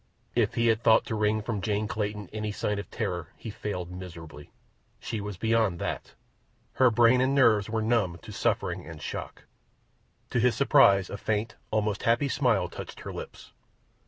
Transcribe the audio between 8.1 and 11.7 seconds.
to suffering and shock. To his surprise a faint,